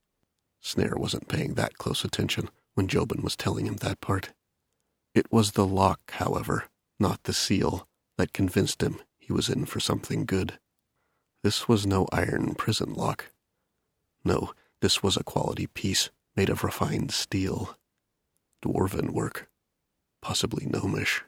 Snare 0.60 0.96
wasn't 0.98 1.30
paying 1.30 1.54
that 1.54 1.78
close 1.78 2.04
attention 2.04 2.50
when 2.74 2.90
Jobin 2.90 3.24
was 3.24 3.38
telling 3.38 3.66
him 3.66 3.78
that 3.78 4.02
part. 4.02 4.34
It 5.16 5.32
was 5.32 5.52
the 5.52 5.66
lock, 5.66 6.12
however, 6.12 6.66
not 7.00 7.24
the 7.24 7.32
seal, 7.32 7.88
that 8.18 8.34
convinced 8.34 8.84
him 8.84 9.02
he 9.18 9.32
was 9.32 9.48
in 9.48 9.64
for 9.66 9.80
something 9.80 10.26
good. 10.26 10.60
This 11.42 11.70
was 11.70 11.88
no 11.88 12.06
iron 12.12 12.54
prison 12.56 12.94
lock. 12.94 13.32
No, 14.26 14.52
this 14.82 15.02
was 15.02 15.16
a 15.16 15.24
quality 15.24 15.68
piece 15.68 16.10
made 16.36 16.50
of 16.50 16.66
refined 16.66 17.12
steel. 17.12 17.78
Dwarven 18.62 19.12
work, 19.12 19.50
possibly 20.22 20.66
gnomish. 20.66 21.24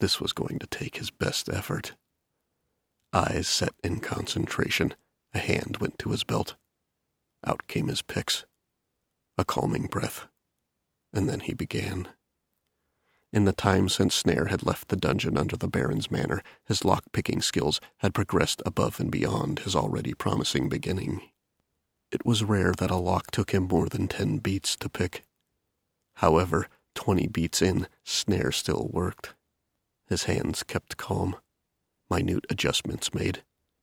This 0.00 0.20
was 0.20 0.32
going 0.32 0.58
to 0.58 0.66
take 0.66 0.96
his 0.96 1.12
best 1.12 1.48
effort. 1.48 1.94
Eyes 3.12 3.46
set 3.46 3.74
in 3.84 4.00
concentration, 4.00 4.92
a 5.34 5.38
hand 5.38 5.78
went 5.80 5.98
to 5.98 6.10
his 6.10 6.24
belt. 6.24 6.54
Out 7.46 7.66
came 7.66 7.88
his 7.88 8.02
picks. 8.02 8.46
A 9.36 9.44
calming 9.44 9.86
breath. 9.86 10.26
And 11.12 11.28
then 11.28 11.40
he 11.40 11.52
began. 11.54 12.08
In 13.32 13.44
the 13.44 13.52
time 13.52 13.88
since 13.88 14.14
Snare 14.14 14.46
had 14.46 14.64
left 14.64 14.88
the 14.88 14.96
dungeon 14.96 15.36
under 15.36 15.56
the 15.56 15.66
Baron's 15.66 16.10
manor, 16.10 16.40
his 16.66 16.84
lock-picking 16.84 17.42
skills 17.42 17.80
had 17.98 18.14
progressed 18.14 18.62
above 18.64 19.00
and 19.00 19.10
beyond 19.10 19.60
his 19.60 19.74
already 19.74 20.14
promising 20.14 20.68
beginning. 20.68 21.20
It 22.12 22.24
was 22.24 22.44
rare 22.44 22.72
that 22.78 22.92
a 22.92 22.96
lock 22.96 23.32
took 23.32 23.50
him 23.50 23.64
more 23.64 23.88
than 23.88 24.06
ten 24.06 24.38
beats 24.38 24.76
to 24.76 24.88
pick. 24.88 25.24
However, 26.18 26.68
twenty 26.94 27.26
beats 27.26 27.60
in, 27.60 27.88
Snare 28.04 28.52
still 28.52 28.88
worked. 28.92 29.34
His 30.06 30.24
hands 30.24 30.62
kept 30.62 30.96
calm, 30.96 31.34
minute 32.08 32.46
adjustments 32.48 33.12
made, 33.12 33.42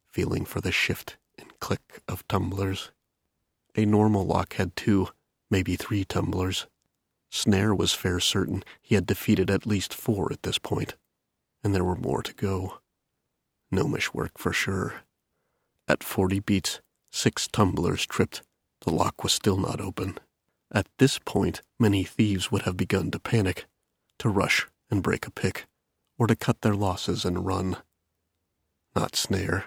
feeling 0.10 0.46
for 0.46 0.62
the 0.62 0.72
shift 0.72 1.17
click 1.62 2.01
of 2.10 2.27
tumblers. 2.27 2.91
A 3.77 3.86
normal 3.86 4.25
lock 4.25 4.56
had 4.56 4.75
two, 4.75 5.08
maybe 5.50 5.77
three 5.77 6.03
tumblers. 6.03 6.68
Snare 7.30 7.74
was 7.74 7.94
fair 7.94 8.20
certain 8.20 8.63
he 8.82 8.96
had 8.96 9.06
defeated 9.06 9.50
at 9.50 9.65
least 9.65 9.94
four 9.94 10.34
at 10.34 10.44
this 10.44 10.58
point, 10.58 10.96
and 11.63 11.74
there 11.74 11.86
were 11.86 11.96
more 11.96 12.22
to 12.22 12.34
go. 12.34 12.80
Gnomish 13.72 14.13
work 14.13 14.38
for 14.38 14.51
sure. 14.51 15.03
At 15.88 16.03
forty 16.03 16.41
beats, 16.41 16.82
six 17.10 17.48
tumblers 17.48 18.06
tripped. 18.06 18.41
The 18.82 18.91
lock 18.91 19.24
was 19.24 19.32
still 19.32 19.58
not 19.58 19.80
open. 19.80 20.18
At 20.74 20.88
this 20.98 21.20
point, 21.20 21.62
many 21.80 22.03
thieves 22.03 22.51
would 22.51 22.63
have 22.63 22.75
begun 22.75 23.12
to 23.12 23.20
panic, 23.20 23.65
to 24.20 24.27
rush 24.27 24.68
and 24.89 25.01
break 25.03 25.25
a 25.25 25.32
pick, 25.32 25.68
or 26.18 26.27
to 26.27 26.36
cut 26.36 26.62
their 26.62 26.75
losses 26.75 27.24
and 27.24 27.46
run. 27.46 27.77
Not 28.96 29.15
Snare. 29.15 29.65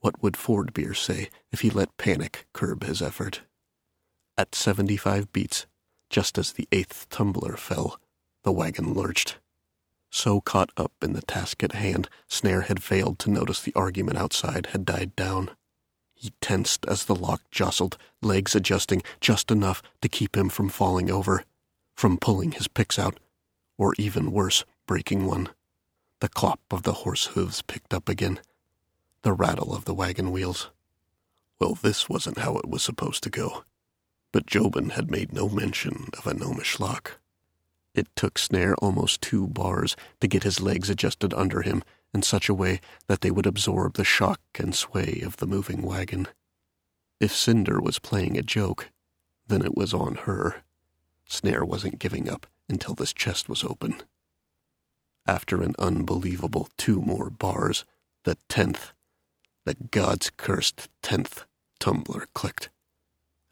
What 0.00 0.22
would 0.22 0.34
Fordbeer 0.34 0.96
say 0.96 1.28
if 1.50 1.60
he 1.60 1.70
let 1.70 1.96
panic 1.96 2.46
curb 2.52 2.84
his 2.84 3.02
effort? 3.02 3.42
At 4.36 4.54
seventy-five 4.54 5.32
beats, 5.32 5.66
just 6.08 6.38
as 6.38 6.52
the 6.52 6.68
eighth 6.70 7.08
tumbler 7.10 7.56
fell, 7.56 8.00
the 8.44 8.52
wagon 8.52 8.94
lurched. 8.94 9.38
So 10.10 10.40
caught 10.40 10.70
up 10.76 10.92
in 11.02 11.12
the 11.12 11.22
task 11.22 11.62
at 11.62 11.72
hand, 11.72 12.08
Snare 12.28 12.62
had 12.62 12.82
failed 12.82 13.18
to 13.20 13.30
notice 13.30 13.60
the 13.60 13.74
argument 13.74 14.16
outside 14.16 14.66
had 14.66 14.84
died 14.84 15.14
down. 15.16 15.50
He 16.14 16.32
tensed 16.40 16.86
as 16.86 17.04
the 17.04 17.14
lock 17.14 17.42
jostled, 17.50 17.98
legs 18.22 18.54
adjusting 18.54 19.02
just 19.20 19.50
enough 19.50 19.82
to 20.00 20.08
keep 20.08 20.36
him 20.36 20.48
from 20.48 20.68
falling 20.68 21.10
over, 21.10 21.44
from 21.94 22.16
pulling 22.16 22.52
his 22.52 22.68
picks 22.68 22.98
out, 22.98 23.20
or 23.76 23.94
even 23.98 24.32
worse, 24.32 24.64
breaking 24.86 25.26
one. 25.26 25.50
The 26.20 26.28
clop 26.28 26.60
of 26.70 26.84
the 26.84 26.94
horse 27.04 27.26
hooves 27.26 27.62
picked 27.62 27.92
up 27.92 28.08
again, 28.08 28.40
the 29.28 29.34
rattle 29.34 29.74
of 29.74 29.84
the 29.84 29.92
wagon 29.92 30.32
wheels. 30.32 30.70
Well, 31.60 31.74
this 31.74 32.08
wasn't 32.08 32.38
how 32.38 32.56
it 32.56 32.66
was 32.66 32.82
supposed 32.82 33.22
to 33.24 33.28
go. 33.28 33.62
But 34.32 34.46
Jobin 34.46 34.92
had 34.92 35.10
made 35.10 35.34
no 35.34 35.50
mention 35.50 36.06
of 36.16 36.26
a 36.26 36.32
gnomish 36.32 36.80
lock. 36.80 37.18
It 37.94 38.06
took 38.16 38.38
Snare 38.38 38.74
almost 38.76 39.20
two 39.20 39.46
bars 39.46 39.96
to 40.22 40.28
get 40.28 40.44
his 40.44 40.62
legs 40.62 40.88
adjusted 40.88 41.34
under 41.34 41.60
him 41.60 41.84
in 42.14 42.22
such 42.22 42.48
a 42.48 42.54
way 42.54 42.80
that 43.06 43.20
they 43.20 43.30
would 43.30 43.44
absorb 43.44 43.96
the 43.96 44.02
shock 44.02 44.40
and 44.58 44.74
sway 44.74 45.20
of 45.22 45.36
the 45.36 45.46
moving 45.46 45.82
wagon. 45.82 46.28
If 47.20 47.36
Cinder 47.36 47.82
was 47.82 47.98
playing 47.98 48.38
a 48.38 48.42
joke, 48.42 48.88
then 49.46 49.60
it 49.60 49.76
was 49.76 49.92
on 49.92 50.14
her. 50.24 50.62
Snare 51.26 51.66
wasn't 51.66 51.98
giving 51.98 52.30
up 52.30 52.46
until 52.66 52.94
this 52.94 53.12
chest 53.12 53.46
was 53.46 53.62
open. 53.62 54.00
After 55.26 55.62
an 55.62 55.74
unbelievable 55.78 56.70
two 56.78 57.02
more 57.02 57.28
bars, 57.28 57.84
the 58.24 58.38
tenth, 58.48 58.94
the 59.68 59.74
God's 59.90 60.30
cursed 60.30 60.88
tenth 61.02 61.44
tumbler 61.78 62.26
clicked, 62.32 62.70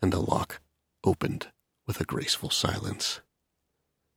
and 0.00 0.10
the 0.10 0.18
lock 0.18 0.62
opened 1.04 1.48
with 1.86 2.00
a 2.00 2.06
graceful 2.06 2.48
silence. 2.48 3.20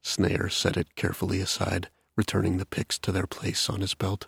Snare 0.01 0.47
set 0.47 0.77
it 0.77 0.95
carefully 0.95 1.41
aside 1.41 1.89
returning 2.15 2.55
the 2.55 2.65
picks 2.65 2.97
to 2.99 3.11
their 3.11 3.27
place 3.27 3.69
on 3.69 3.81
his 3.81 3.95
belt. 3.95 4.27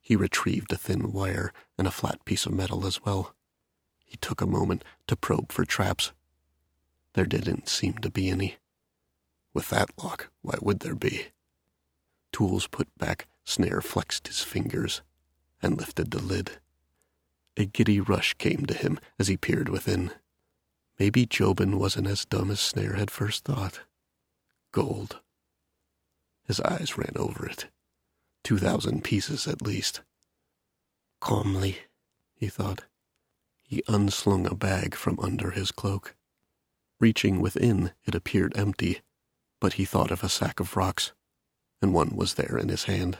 He 0.00 0.16
retrieved 0.16 0.72
a 0.72 0.76
thin 0.76 1.12
wire 1.12 1.52
and 1.78 1.86
a 1.86 1.92
flat 1.92 2.24
piece 2.24 2.46
of 2.46 2.52
metal 2.52 2.84
as 2.84 3.04
well. 3.04 3.32
He 4.04 4.16
took 4.16 4.40
a 4.40 4.46
moment 4.46 4.82
to 5.06 5.14
probe 5.14 5.52
for 5.52 5.64
traps. 5.64 6.10
There 7.12 7.26
didn't 7.26 7.68
seem 7.68 7.92
to 7.98 8.10
be 8.10 8.28
any. 8.28 8.56
With 9.54 9.68
that 9.68 9.90
lock, 10.02 10.30
why 10.40 10.56
would 10.60 10.80
there 10.80 10.96
be? 10.96 11.26
Tools 12.32 12.66
put 12.66 12.88
back, 12.98 13.28
Snare 13.44 13.82
flexed 13.82 14.26
his 14.26 14.40
fingers 14.40 15.00
and 15.62 15.78
lifted 15.78 16.10
the 16.10 16.20
lid. 16.20 16.58
A 17.56 17.66
giddy 17.66 18.00
rush 18.00 18.34
came 18.34 18.64
to 18.66 18.74
him 18.74 18.98
as 19.18 19.28
he 19.28 19.36
peered 19.36 19.68
within. 19.68 20.10
Maybe 20.98 21.26
Jobin 21.26 21.78
wasn't 21.78 22.06
as 22.06 22.24
dumb 22.24 22.50
as 22.50 22.60
Snare 22.60 22.94
had 22.94 23.10
first 23.10 23.44
thought. 23.44 23.80
Gold. 24.72 25.20
His 26.46 26.60
eyes 26.60 26.96
ran 26.96 27.12
over 27.16 27.46
it. 27.46 27.68
Two 28.42 28.58
thousand 28.58 29.04
pieces 29.04 29.46
at 29.46 29.62
least. 29.62 30.02
Calmly, 31.20 31.78
he 32.34 32.48
thought. 32.48 32.84
He 33.62 33.82
unslung 33.86 34.46
a 34.46 34.54
bag 34.54 34.94
from 34.94 35.18
under 35.20 35.50
his 35.50 35.70
cloak. 35.70 36.14
Reaching 37.00 37.40
within, 37.40 37.92
it 38.04 38.14
appeared 38.14 38.56
empty, 38.56 39.00
but 39.60 39.74
he 39.74 39.84
thought 39.84 40.10
of 40.10 40.24
a 40.24 40.28
sack 40.28 40.60
of 40.60 40.76
rocks, 40.76 41.12
and 41.80 41.94
one 41.94 42.16
was 42.16 42.34
there 42.34 42.58
in 42.58 42.68
his 42.68 42.84
hand. 42.84 43.18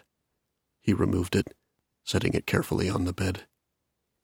He 0.81 0.93
removed 0.93 1.37
it, 1.37 1.55
setting 2.05 2.35
it 2.35 2.47
carefully 2.47 2.91
on 2.91 3.05
the 3.05 3.13
bed. 3.13 3.47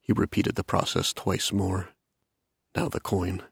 He 0.09 0.15
repeated 0.15 0.55
the 0.55 0.65
process 0.65 1.13
twice 1.13 1.53
more. 1.53 1.91
Now 2.75 2.89
the 2.89 2.99
coin. 2.99 3.43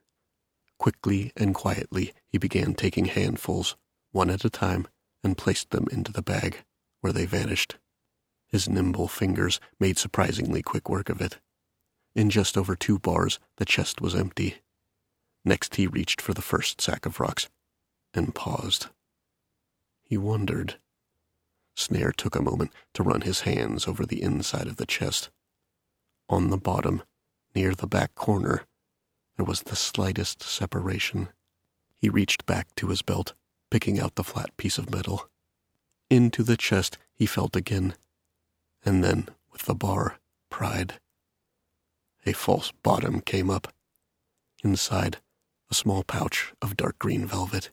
Quickly 0.79 1.31
and 1.37 1.53
quietly, 1.53 2.13
he 2.29 2.39
began 2.39 2.73
taking 2.73 3.05
handfuls, 3.05 3.77
one 4.11 4.31
at 4.31 4.43
a 4.43 4.49
time, 4.49 4.87
and 5.23 5.37
placed 5.37 5.69
them 5.69 5.85
into 5.91 6.11
the 6.11 6.23
bag, 6.23 6.63
where 7.01 7.13
they 7.13 7.27
vanished. 7.27 7.77
His 8.47 8.67
nimble 8.67 9.07
fingers 9.07 9.59
made 9.79 9.99
surprisingly 9.99 10.63
quick 10.63 10.89
work 10.89 11.09
of 11.09 11.21
it. 11.21 11.37
In 12.15 12.31
just 12.31 12.57
over 12.57 12.75
two 12.75 12.97
bars, 12.97 13.37
the 13.57 13.65
chest 13.65 14.01
was 14.01 14.15
empty. 14.15 14.55
Next, 15.45 15.75
he 15.75 15.85
reached 15.85 16.19
for 16.19 16.33
the 16.33 16.41
first 16.41 16.81
sack 16.81 17.05
of 17.05 17.19
rocks 17.19 17.49
and 18.15 18.33
paused. 18.33 18.87
He 20.03 20.17
wondered. 20.17 20.79
Snare 21.75 22.13
took 22.13 22.35
a 22.35 22.41
moment 22.41 22.73
to 22.95 23.03
run 23.03 23.21
his 23.21 23.41
hands 23.41 23.87
over 23.87 24.07
the 24.07 24.23
inside 24.23 24.65
of 24.65 24.77
the 24.77 24.87
chest. 24.87 25.29
On 26.29 26.49
the 26.49 26.57
bottom, 26.57 27.03
near 27.55 27.73
the 27.73 27.87
back 27.87 28.13
corner, 28.15 28.63
there 29.35 29.45
was 29.45 29.61
the 29.61 29.75
slightest 29.75 30.43
separation. 30.43 31.29
He 31.95 32.09
reached 32.09 32.45
back 32.45 32.73
to 32.75 32.87
his 32.87 33.01
belt 33.01 33.33
picking 33.69 33.99
out 33.99 34.15
the 34.15 34.23
flat 34.23 34.55
piece 34.57 34.77
of 34.77 34.91
metal. 34.91 35.29
Into 36.09 36.43
the 36.43 36.57
chest 36.57 36.97
he 37.13 37.25
felt 37.25 37.55
again, 37.55 37.95
and 38.85 39.03
then, 39.03 39.29
with 39.51 39.63
the 39.63 39.75
bar, 39.75 40.19
pried. 40.49 40.99
A 42.25 42.33
false 42.33 42.71
bottom 42.83 43.21
came 43.21 43.49
up. 43.49 43.73
Inside, 44.63 45.17
a 45.69 45.73
small 45.73 46.03
pouch 46.03 46.53
of 46.61 46.77
dark 46.77 46.97
green 46.99 47.25
velvet. 47.25 47.69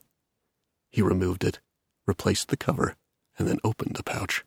He 0.89 1.01
removed 1.01 1.43
it, 1.43 1.59
replaced 2.05 2.49
the 2.49 2.57
cover, 2.57 2.95
and 3.37 3.47
then 3.47 3.59
opened 3.63 3.95
the 3.95 4.03
pouch. 4.03 4.43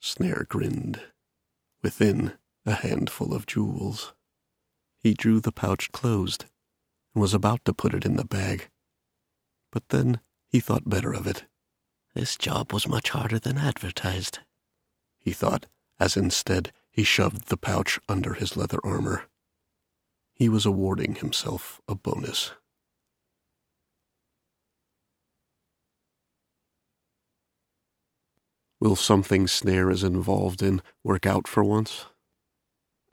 Snare 0.00 0.46
grinned. 0.48 1.00
Within, 1.82 2.32
a 2.64 2.74
handful 2.74 3.34
of 3.34 3.46
jewels. 3.46 4.12
He 4.98 5.14
drew 5.14 5.40
the 5.40 5.52
pouch 5.52 5.90
closed 5.92 6.46
and 7.14 7.20
was 7.20 7.34
about 7.34 7.64
to 7.64 7.74
put 7.74 7.94
it 7.94 8.04
in 8.04 8.16
the 8.16 8.24
bag. 8.24 8.68
But 9.70 9.88
then 9.88 10.20
he 10.48 10.60
thought 10.60 10.88
better 10.88 11.12
of 11.12 11.26
it. 11.26 11.44
This 12.14 12.36
job 12.36 12.72
was 12.72 12.86
much 12.86 13.10
harder 13.10 13.38
than 13.38 13.58
advertised, 13.58 14.40
he 15.18 15.32
thought, 15.32 15.66
as 15.98 16.16
instead 16.16 16.72
he 16.90 17.04
shoved 17.04 17.48
the 17.48 17.56
pouch 17.56 17.98
under 18.08 18.34
his 18.34 18.56
leather 18.56 18.78
armor. 18.84 19.24
He 20.34 20.48
was 20.48 20.66
awarding 20.66 21.16
himself 21.16 21.80
a 21.88 21.94
bonus. 21.94 22.52
Will 28.78 28.96
something 28.96 29.46
Snare 29.46 29.90
is 29.90 30.02
involved 30.02 30.60
in 30.60 30.82
work 31.04 31.24
out 31.24 31.46
for 31.46 31.62
once? 31.62 32.06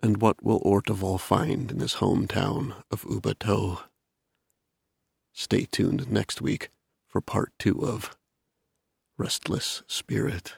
And 0.01 0.21
what 0.21 0.41
will 0.41 0.61
Orteval 0.61 1.19
find 1.19 1.71
in 1.71 1.79
his 1.79 1.95
hometown 1.95 2.73
of 2.89 3.03
Ubato? 3.03 3.81
Stay 5.33 5.65
tuned 5.65 6.09
next 6.09 6.41
week 6.41 6.69
for 7.07 7.19
part 7.19 7.51
two 7.59 7.83
of 7.85 8.15
Restless 9.17 9.83
Spirit. 9.87 10.55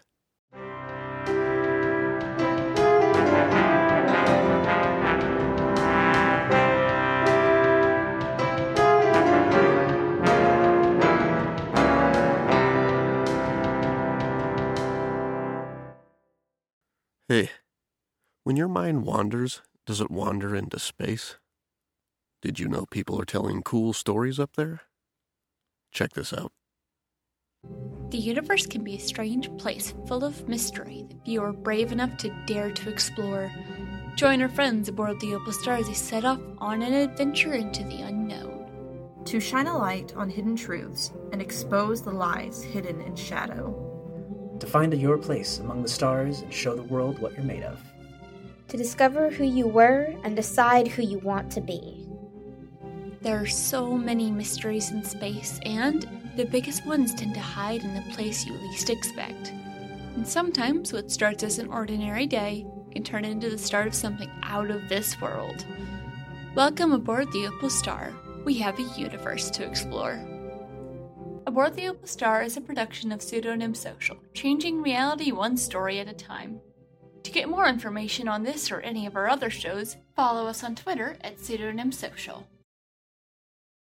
Hey, 17.28 17.50
when 18.44 18.56
your 18.56 18.68
mind 18.68 19.06
wanders, 19.06 19.62
does 19.86 20.02
it 20.02 20.10
wander 20.10 20.56
into 20.56 20.80
space? 20.80 21.38
Did 22.42 22.60
you 22.60 22.68
know 22.68 22.86
people 22.90 23.22
are 23.22 23.26
telling 23.26 23.62
cool 23.62 23.94
stories 23.94 24.40
up 24.40 24.56
there? 24.56 24.82
Check 25.92 26.14
this 26.14 26.34
out. 26.34 26.52
The 28.10 28.18
universe 28.18 28.66
can 28.66 28.84
be 28.84 28.96
a 28.96 29.00
strange 29.00 29.56
place 29.58 29.94
full 30.08 30.24
of 30.24 30.48
mystery 30.50 31.06
that 31.10 31.28
you 31.28 31.42
are 31.44 31.54
brave 31.54 31.92
enough 31.92 32.18
to 32.18 32.36
dare 32.48 32.72
to 32.72 32.90
explore. 32.90 33.52
Join 34.16 34.42
our 34.42 34.50
friends 34.50 34.90
aboard 34.90 35.20
the 35.20 35.36
Opal 35.36 35.54
Star 35.54 35.76
as 35.76 35.88
they 35.88 35.94
set 35.94 36.26
off 36.26 36.40
on 36.58 36.82
an 36.82 36.94
adventure 36.94 37.54
into 37.54 37.84
the 37.84 38.02
unknown. 38.02 39.22
To 39.26 39.40
shine 39.40 39.68
a 39.68 39.78
light 39.78 40.16
on 40.16 40.30
hidden 40.30 40.56
truths 40.56 41.12
and 41.32 41.42
expose 41.42 42.02
the 42.02 42.12
lies 42.12 42.64
hidden 42.64 43.02
in 43.02 43.16
shadow. 43.16 44.58
To 44.60 44.66
find 44.66 44.94
your 44.94 45.18
place 45.18 45.60
among 45.60 45.84
the 45.84 45.90
stars 45.90 46.42
and 46.42 46.52
show 46.52 46.76
the 46.76 46.84
world 46.84 47.20
what 47.20 47.34
you're 47.34 47.44
made 47.44 47.64
of. 47.64 47.80
To 48.72 48.78
discover 48.78 49.30
who 49.30 49.44
you 49.44 49.68
were 49.68 50.16
and 50.24 50.34
decide 50.34 50.88
who 50.88 51.02
you 51.02 51.20
want 51.20 51.52
to 51.52 51.60
be. 51.60 52.08
There 53.20 53.38
are 53.38 53.46
so 53.46 53.98
many 53.98 54.32
mysteries 54.32 54.92
in 54.92 55.04
space, 55.04 55.60
and 55.66 56.08
the 56.38 56.46
biggest 56.46 56.86
ones 56.86 57.14
tend 57.14 57.34
to 57.34 57.42
hide 57.42 57.84
in 57.84 57.94
the 57.94 58.14
place 58.14 58.46
you 58.46 58.54
least 58.54 58.90
expect. 58.90 59.50
And 60.16 60.26
sometimes 60.26 60.94
what 60.94 61.12
starts 61.12 61.44
as 61.44 61.60
an 61.60 61.68
ordinary 61.68 62.26
day 62.26 62.66
can 62.94 63.04
turn 63.04 63.26
into 63.26 63.50
the 63.50 63.58
start 63.58 63.88
of 63.88 63.94
something 63.94 64.32
out 64.44 64.72
of 64.72 64.88
this 64.88 65.20
world. 65.20 65.66
Welcome 66.56 66.94
aboard 66.94 67.30
the 67.34 67.48
Opal 67.48 67.70
Star. 67.70 68.14
We 68.46 68.54
have 68.60 68.80
a 68.80 68.84
universe 68.98 69.50
to 69.50 69.66
explore. 69.66 70.14
Aboard 71.46 71.76
the 71.76 71.90
Opal 71.90 72.08
Star 72.08 72.42
is 72.42 72.56
a 72.56 72.62
production 72.62 73.12
of 73.12 73.22
Pseudonym 73.22 73.76
Social, 73.76 74.16
changing 74.34 74.82
reality 74.82 75.34
one 75.34 75.58
story 75.58 76.00
at 76.00 76.08
a 76.08 76.14
time. 76.14 76.62
To 77.24 77.32
get 77.32 77.50
more 77.50 77.68
information 77.68 78.28
on 78.28 78.44
this 78.44 78.72
or 78.72 78.80
any 78.82 79.06
of 79.06 79.16
our 79.16 79.30
other 79.30 79.50
shows, 79.50 79.98
follow 80.16 80.48
us 80.48 80.64
on 80.64 80.76
Twitter 80.76 81.18
at 81.22 81.40
Pseudonym 81.40 81.92
Social. 81.92 82.48